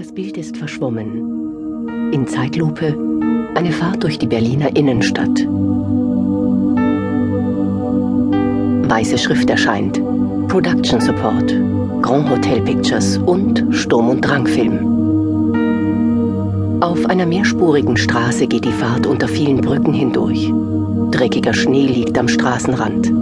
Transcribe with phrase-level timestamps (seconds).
[0.00, 2.10] Das Bild ist verschwommen.
[2.10, 2.96] In Zeitlupe
[3.54, 5.46] eine Fahrt durch die Berliner Innenstadt.
[8.88, 10.00] Weiße Schrift erscheint.
[10.48, 11.54] Production Support,
[12.00, 15.52] Grand Hotel Pictures und Sturm- und Drangfilm.
[16.80, 20.50] Auf einer mehrspurigen Straße geht die Fahrt unter vielen Brücken hindurch.
[21.10, 23.12] Dreckiger Schnee liegt am Straßenrand.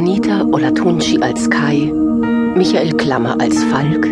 [0.00, 1.92] Anita Olatunci als Kai,
[2.56, 4.08] Michael Klammer als Falk,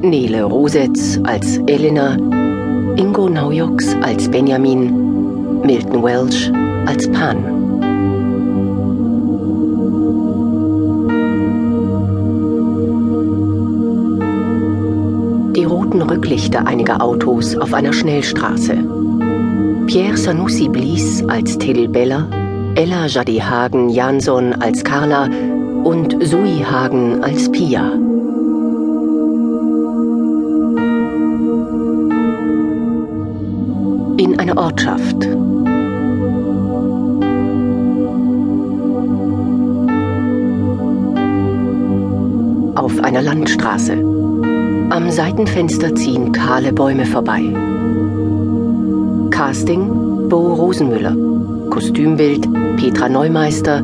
[0.00, 2.16] Nele Rosetz als Elena,
[2.96, 6.50] Ingo Naujoks als Benjamin, Milton Welch
[6.86, 7.36] als Pan.
[15.54, 18.74] Die roten Rücklichter einiger Autos auf einer Schnellstraße.
[19.86, 22.26] Pierre Sanussi Blies als Till Bella,
[22.80, 25.28] Ella Jadi Hagen Jansson als Carla
[25.84, 27.92] und Sui Hagen als Pia.
[34.16, 35.28] In einer Ortschaft.
[42.76, 43.92] Auf einer Landstraße.
[44.88, 47.42] Am Seitenfenster ziehen kahle Bäume vorbei.
[49.28, 51.14] Casting Bo Rosenmüller.
[51.68, 52.48] Kostümbild
[52.80, 53.82] Petra Neumeister.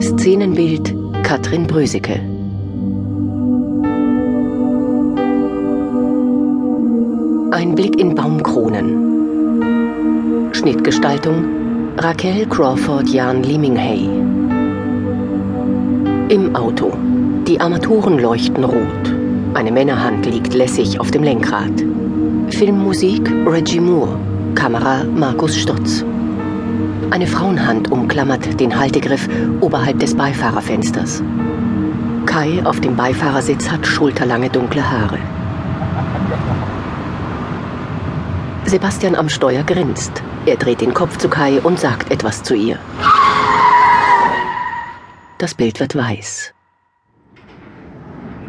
[0.00, 2.20] Szenenbild Katrin Brösecke.
[7.52, 8.84] Ein Blick in Baumkronen.
[10.52, 11.42] Schnittgestaltung
[11.96, 14.06] Raquel Crawford Jan Liminghay.
[16.28, 16.92] Im Auto.
[17.46, 19.14] Die Armaturen leuchten rot.
[19.54, 21.82] Eine Männerhand liegt lässig auf dem Lenkrad.
[22.50, 24.18] Filmmusik Reggie Moore.
[24.54, 26.04] Kamera Markus Stutz.
[27.10, 29.28] Eine Frauenhand umklammert den Haltegriff
[29.60, 31.22] oberhalb des Beifahrerfensters.
[32.26, 35.18] Kai auf dem Beifahrersitz hat schulterlange dunkle Haare.
[38.66, 40.22] Sebastian am Steuer grinst.
[40.44, 42.78] Er dreht den Kopf zu Kai und sagt etwas zu ihr.
[45.38, 46.52] Das Bild wird weiß.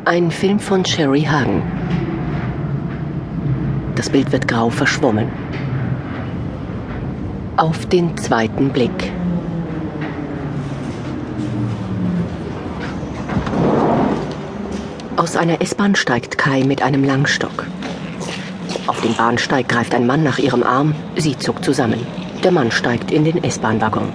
[0.03, 1.62] Ein Film von Sherry Hagen.
[3.96, 5.30] Das Bild wird grau verschwommen.
[7.59, 9.12] Auf den zweiten Blick.
[15.18, 17.68] Aus einer S-Bahn steigt Kai mit einem Langstock.
[18.88, 22.08] Auf dem Bahnsteig greift ein Mann nach ihrem Arm, sie zuckt zusammen.
[22.46, 24.08] Der Mann steigt in den S-Bahn-Waggon.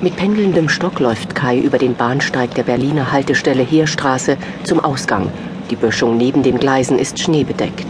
[0.00, 5.28] Mit pendelndem Stock läuft Kai über den Bahnsteig der Berliner Haltestelle Heerstraße zum Ausgang.
[5.70, 7.86] Die Böschung neben den Gleisen ist schneebedeckt.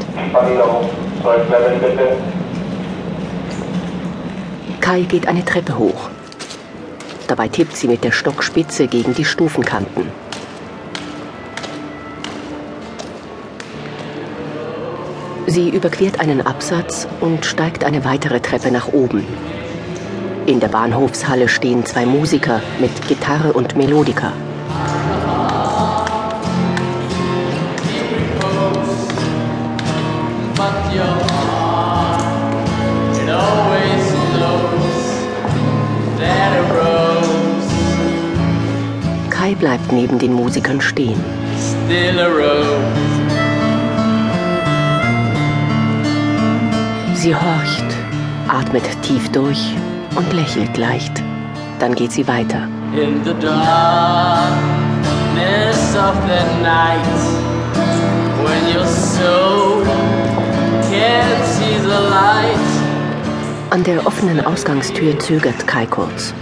[4.92, 6.10] Kai geht eine Treppe hoch.
[7.26, 10.04] Dabei tippt sie mit der Stockspitze gegen die Stufenkanten.
[15.46, 19.24] Sie überquert einen Absatz und steigt eine weitere Treppe nach oben.
[20.44, 24.34] In der Bahnhofshalle stehen zwei Musiker mit Gitarre und Melodika.
[39.52, 41.20] Kai bleibt neben den Musikern stehen.
[47.14, 47.84] Sie horcht,
[48.48, 49.74] atmet tief durch
[50.16, 51.22] und lächelt leicht.
[51.78, 52.66] Dann geht sie weiter.
[52.96, 53.54] In the darkness
[55.96, 57.04] of the night,
[58.44, 59.84] when your soul
[60.90, 62.58] can't see the light.
[63.70, 66.34] An der offenen Ausgangstür zögert Kai kurz.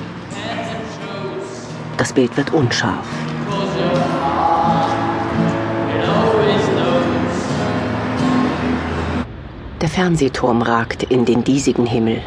[2.01, 3.07] Das Bild wird unscharf.
[9.83, 12.23] Der Fernsehturm ragt in den diesigen Himmel.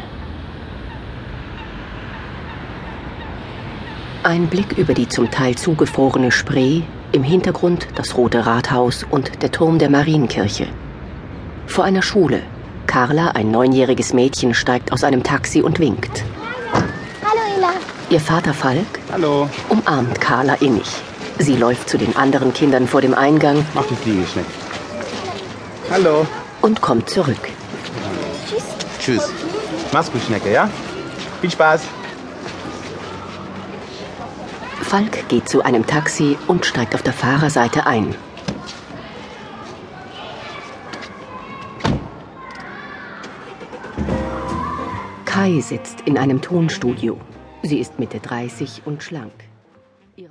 [4.22, 9.50] Ein Blick über die zum Teil zugefrorene Spree, im Hintergrund das Rote Rathaus und der
[9.50, 10.68] Turm der Marienkirche.
[11.66, 12.44] Vor einer Schule.
[12.86, 16.24] Carla, ein neunjähriges Mädchen, steigt aus einem Taxi und winkt.
[17.64, 17.72] Ella.
[18.10, 19.48] Ihr Vater Falk Hallo.
[19.70, 20.84] umarmt Carla innig.
[21.38, 24.44] Sie läuft zu den anderen Kindern vor dem Eingang Mach die Fliege schnell.
[25.90, 26.26] Hallo.
[26.60, 27.48] und kommt zurück.
[29.00, 29.30] Tschüss.
[29.92, 30.68] Mach's gut, Schnecke, ja?
[31.40, 31.82] Viel Spaß.
[34.82, 38.14] Falk geht zu einem Taxi und steigt auf der Fahrerseite ein.
[45.24, 47.18] Kai sitzt in einem Tonstudio.
[47.66, 49.43] Sie ist Mitte 30 und schlank.